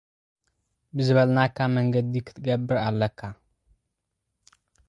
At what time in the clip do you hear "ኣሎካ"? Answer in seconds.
2.87-3.19